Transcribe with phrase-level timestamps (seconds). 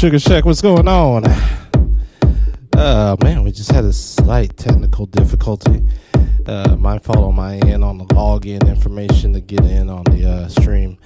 [0.00, 1.26] Sugar Shack, what's going on?
[2.74, 5.82] Uh, man, we just had a slight technical difficulty.
[6.46, 10.26] Uh, my fault on my end on the login information to get in on the
[10.26, 10.96] uh, stream.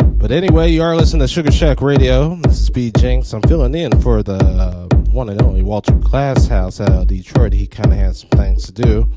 [0.00, 2.36] But anyway, you are listening to Sugar Shack Radio.
[2.36, 3.32] This is B Jinx.
[3.32, 7.52] I'm filling in for the uh, one and only Walter Glasshouse out of Detroit.
[7.52, 9.08] He kind of had some things to do.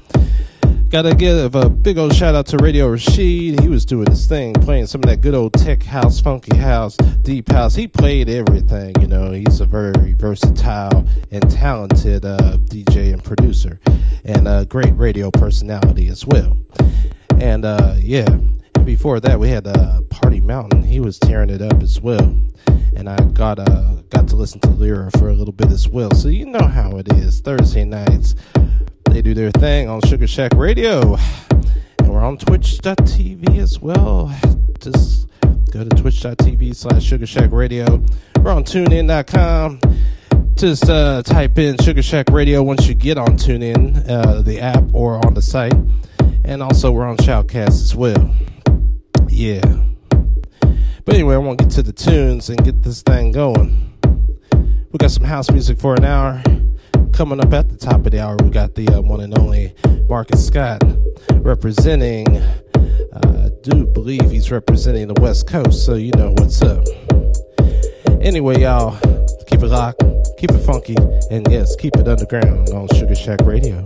[0.89, 3.59] Gotta give a big old shout out to Radio Rashid.
[3.59, 6.97] He was doing his thing, playing some of that good old tech house, funky house,
[7.21, 7.75] deep house.
[7.75, 9.29] He played everything, you know.
[9.31, 13.79] He's a very versatile and talented uh, DJ and producer,
[14.25, 16.57] and a great radio personality as well.
[17.39, 20.81] And uh, yeah, and before that we had uh, Party Mountain.
[20.81, 22.35] He was tearing it up as well.
[22.95, 26.09] And I got uh, got to listen to Lyra for a little bit as well.
[26.15, 27.41] So you know how it is.
[27.41, 28.33] Thursday nights
[29.11, 31.15] they do their thing on Sugar Shack Radio.
[31.99, 34.35] And we're on twitch.tv as well.
[34.79, 35.27] Just
[35.71, 38.03] go to twitch.tv slash Sugar Shack Radio.
[38.41, 39.79] We're on tunein.com.
[40.55, 44.83] Just uh, type in Sugar Shack Radio once you get on TuneIn, uh, the app,
[44.93, 45.73] or on the site.
[46.43, 48.33] And also, we're on Shoutcast as well.
[49.29, 49.61] Yeah.
[51.05, 53.95] But anyway, I want to get to the tunes and get this thing going.
[54.91, 56.43] We got some house music for an hour.
[57.13, 59.73] Coming up at the top of the hour, we got the uh, one and only
[60.07, 60.81] Marcus Scott
[61.33, 62.37] representing.
[62.37, 66.83] Uh, I do believe he's representing the West Coast, so you know what's up.
[68.21, 68.97] Anyway, y'all,
[69.47, 70.03] keep it locked,
[70.37, 70.95] keep it funky,
[71.29, 73.83] and yes, keep it underground on Sugar Shack Radio.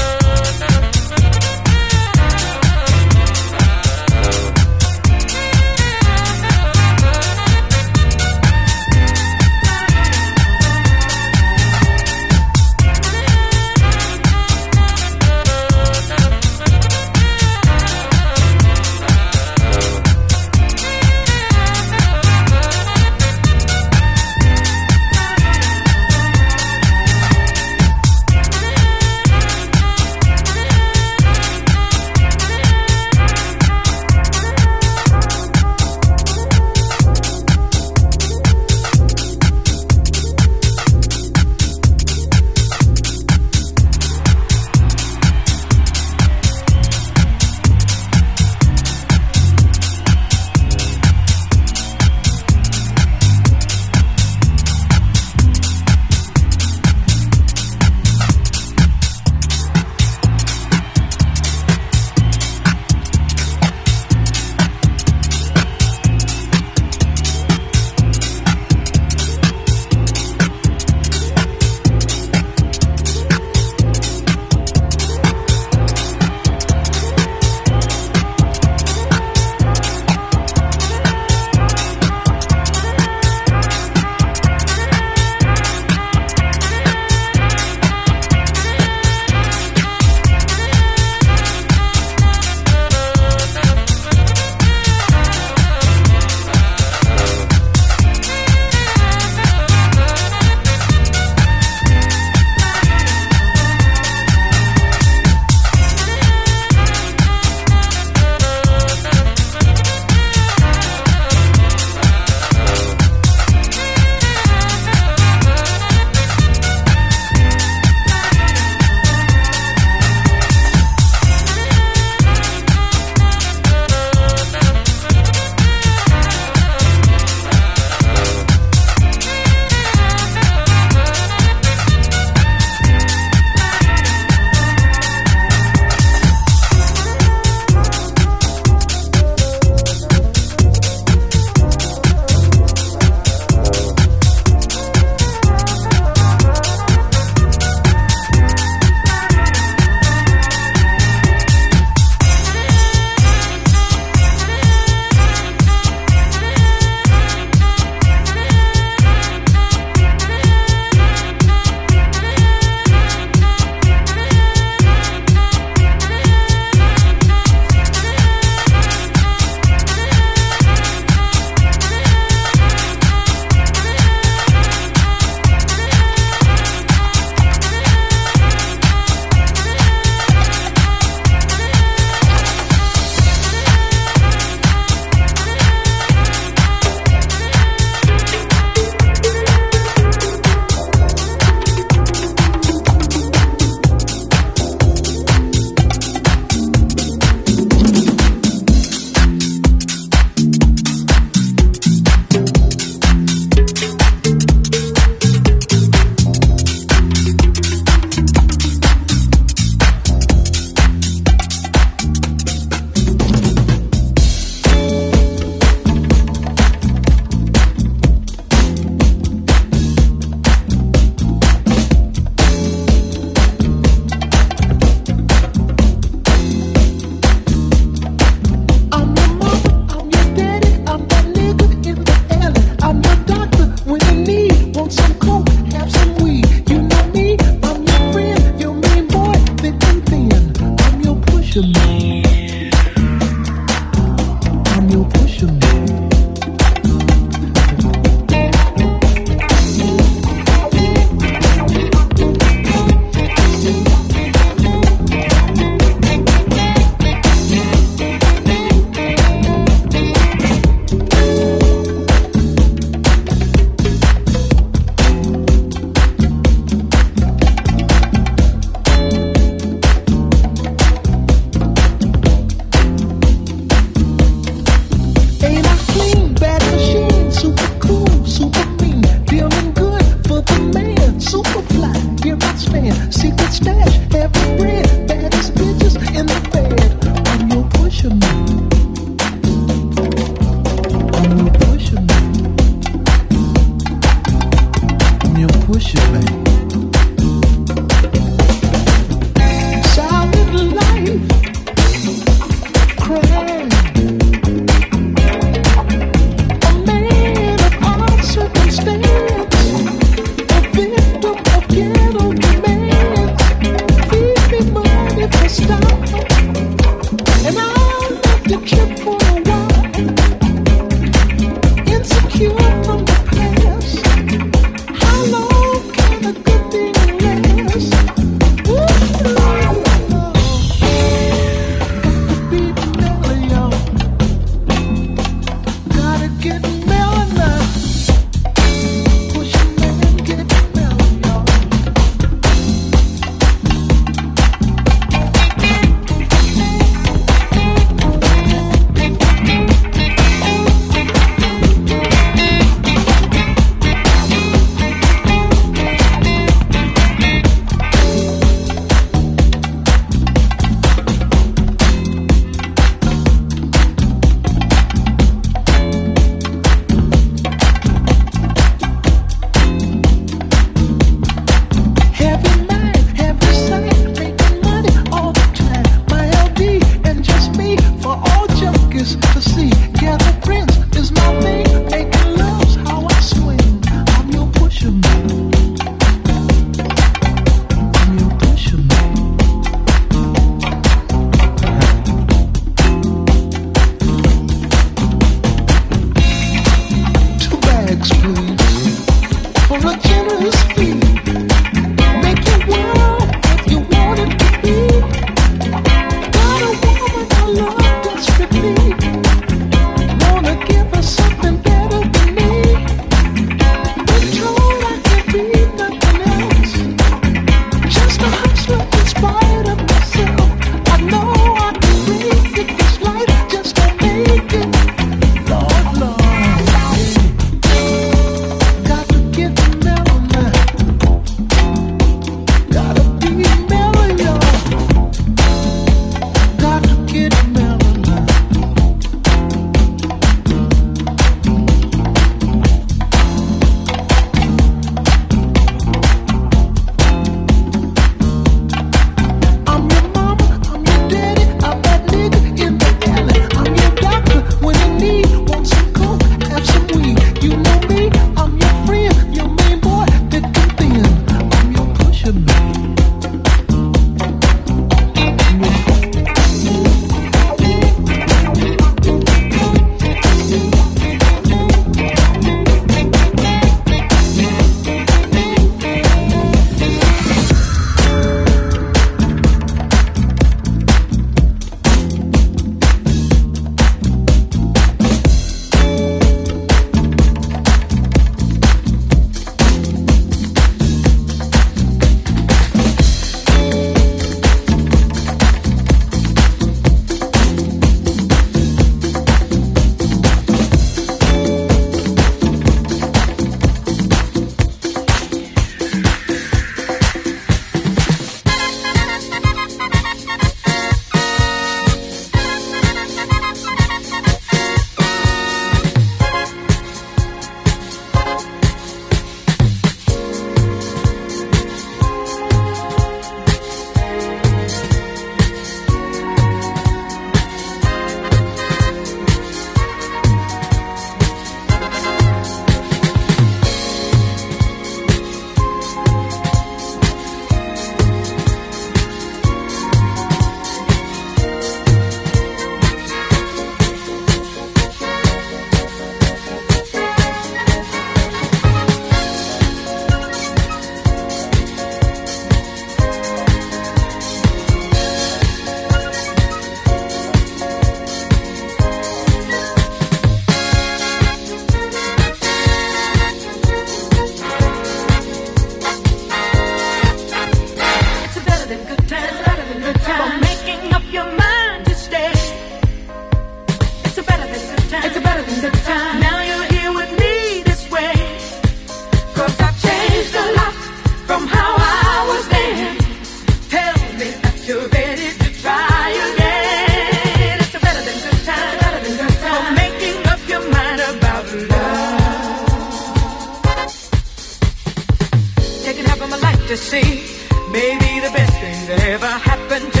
[596.71, 597.27] to see.
[597.69, 600.00] Maybe the best thing that ever happened to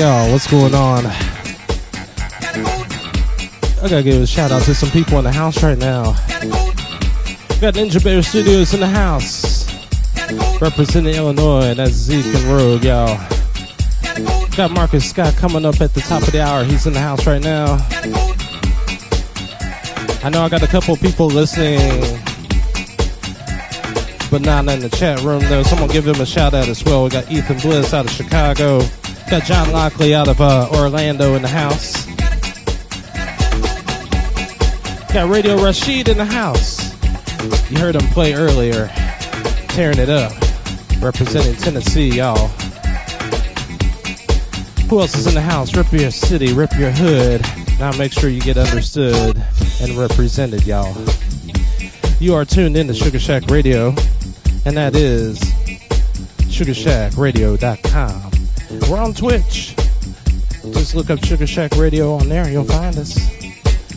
[0.00, 1.04] Y'all, what's going on?
[1.04, 1.12] I
[3.82, 6.04] gotta give a shout out to some people in the house right now.
[7.60, 9.68] Got Ninja Bear Studios in the house.
[10.58, 13.18] Representing Illinois, that's Zeke and Rogue, y'all.
[14.56, 16.64] Got Marcus Scott coming up at the top of the hour.
[16.64, 17.76] He's in the house right now.
[20.24, 21.76] I know I got a couple people listening,
[24.30, 25.62] but not in the chat room though.
[25.62, 27.04] Someone give them a shout out as well.
[27.04, 28.80] We got Ethan Bliss out of Chicago.
[29.30, 32.04] Got John Lockley out of uh, Orlando in the house.
[35.12, 36.80] Got Radio Rashid in the house.
[37.70, 38.88] You heard him play earlier,
[39.68, 40.32] tearing it up,
[41.00, 42.48] representing Tennessee, y'all.
[44.88, 45.76] Who else is in the house?
[45.76, 47.42] Rip your city, rip your hood.
[47.78, 49.40] Now make sure you get understood
[49.80, 50.92] and represented, y'all.
[52.18, 53.94] You are tuned in to Sugar Shack Radio,
[54.64, 55.38] and that is
[56.48, 58.29] SugarShackRadio.com.
[58.70, 59.74] We're on Twitch.
[60.72, 63.18] Just look up Sugar Shack Radio on there, and you'll find us.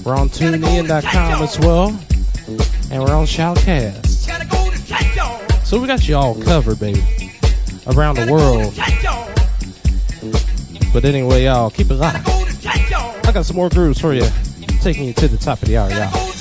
[0.03, 1.89] We're on TuneIn.com as well,
[2.91, 4.07] and we're on Shoutcast.
[5.63, 7.03] So we got you all covered, baby,
[7.87, 8.73] around the world.
[10.91, 12.27] But anyway, y'all, keep it locked.
[12.27, 14.27] I got some more grooves for you,
[14.81, 16.32] taking you to the top of the hour, y'all.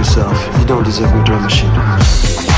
[0.00, 0.58] yourself.
[0.58, 2.49] You don't deserve a drum machine.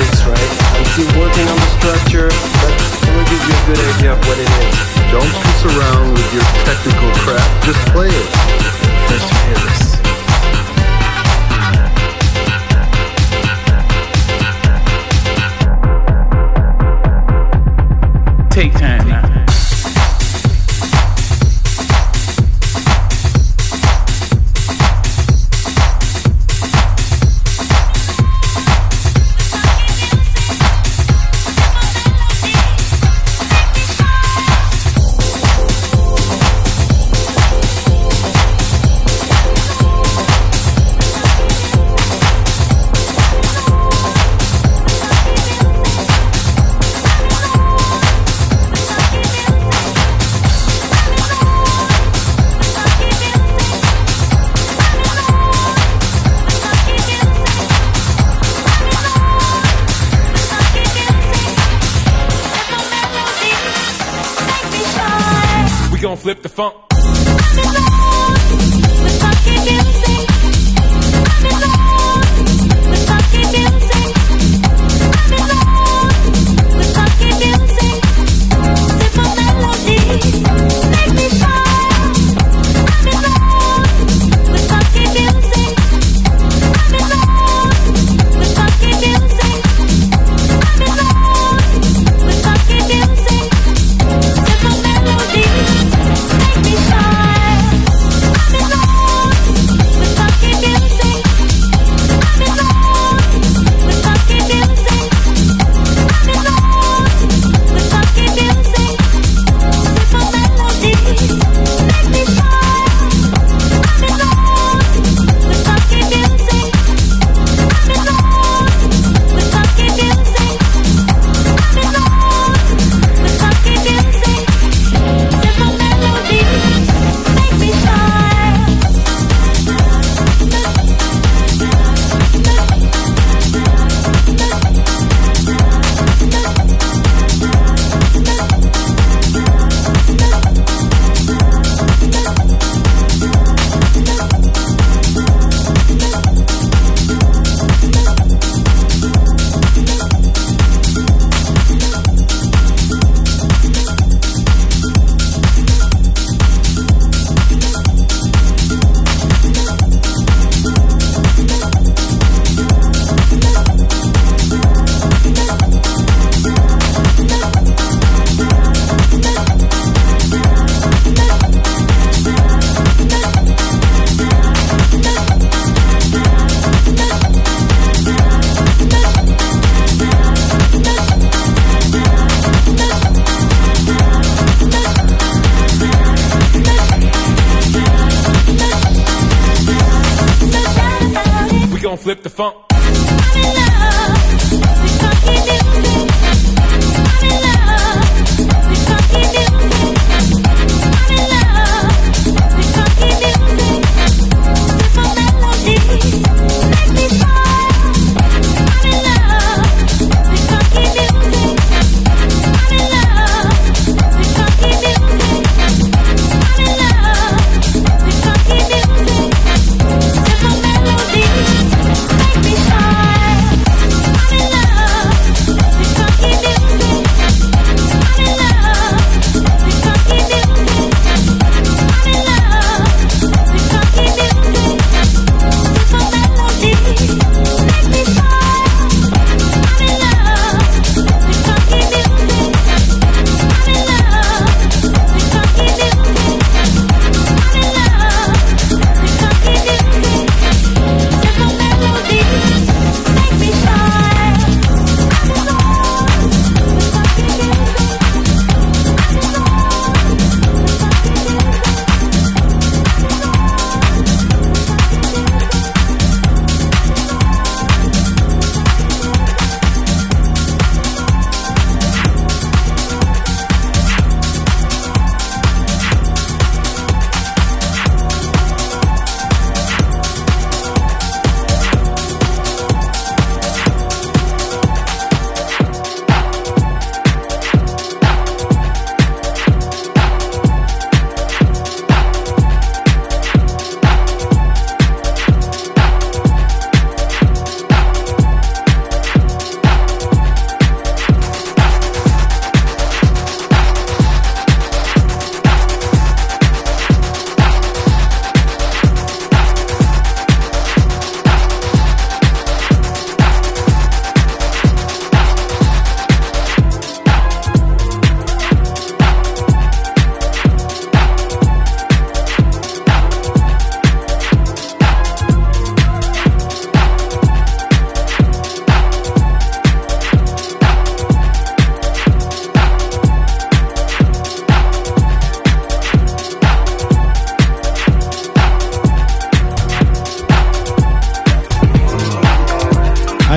[0.00, 0.52] this, right?
[0.80, 2.28] And keep working on the structure.
[2.32, 4.76] That's going to give you a good idea of what it is.
[5.12, 7.48] Don't piss around with your technical crap.
[7.64, 8.28] Just play it.
[9.10, 9.79] Let's hear this.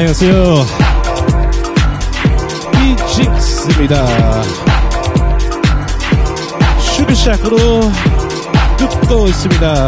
[0.03, 0.67] 안녕하세요.
[2.83, 4.07] 이직스입니다.
[6.79, 7.91] 슈그샥으로
[8.77, 9.87] 듣고 있습니다.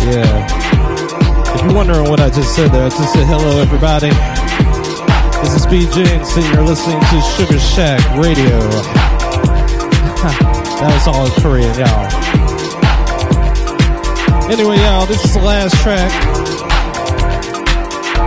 [0.00, 0.46] Yeah.
[1.54, 4.10] If you're wondering what I just said there, I just said hello everybody.
[5.42, 8.60] This is B Jinx and you're listening to Sugar Shack Radio.
[10.24, 12.08] that was all in Korean, y'all.
[14.50, 16.10] Anyway, y'all, this is the last track.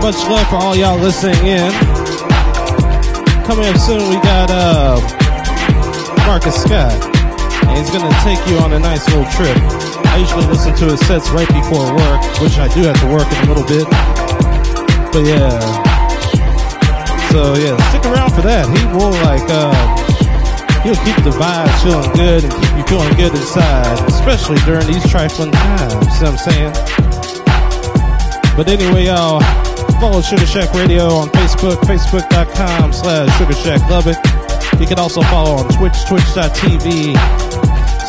[0.03, 1.71] much love for all y'all listening in.
[3.47, 4.99] Coming up soon, we got uh,
[6.27, 6.91] Marcus Scott.
[7.71, 9.55] And he's going to take you on a nice little trip.
[10.11, 13.31] I usually listen to his sets right before work, which I do have to work
[13.31, 13.87] in a little bit.
[15.15, 15.63] But yeah.
[17.31, 18.67] So yeah, stick around for that.
[18.75, 19.79] He will like, um,
[20.83, 25.09] he'll keep the vibes feeling good and keep you feeling good inside, especially during these
[25.09, 25.95] trifling times.
[25.95, 26.75] You know what I'm saying?
[28.57, 29.41] But anyway, y'all,
[30.03, 34.19] follow Sugar Shack Radio on Facebook, facebook.com slash Sugar Shack Lubbock.
[34.81, 37.15] You can also follow on Twitch, twitch.tv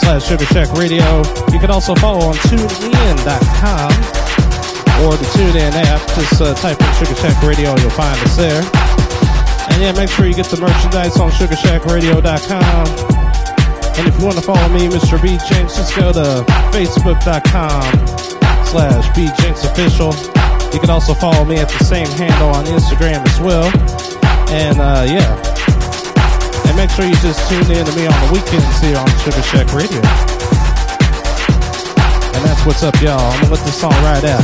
[0.01, 1.21] slash Sugar Shack Radio.
[1.53, 3.91] You can also follow on TuneIn.com
[5.05, 6.01] or the TuneIn app.
[6.17, 8.63] Just uh, type in Sugar Shack Radio and you'll find us there.
[9.69, 12.87] And yeah, make sure you get the merchandise on SugarShackRadio.com.
[13.99, 15.21] And if you want to follow me, Mr.
[15.21, 18.07] B Jinx, just go to Facebook.com
[18.65, 20.32] slash B Jinx Official.
[20.73, 23.69] You can also follow me at the same handle on Instagram as well.
[24.49, 25.29] And uh, yeah.
[26.65, 29.45] And make sure you just tune in to me on the weekends here on Sugar
[29.45, 30.01] Shack Radio.
[32.33, 33.21] And that's what's up, y'all.
[33.21, 34.41] I'm gonna let this song ride out.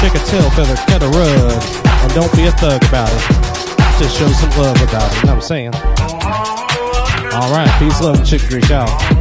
[0.00, 3.22] Shake a tail feather, cut a rug, and don't be a thug about it.
[4.00, 5.16] Just show some love about it.
[5.20, 5.74] You know what I'm saying?
[7.36, 9.19] All right, peace, love, and chicken grease, y'all.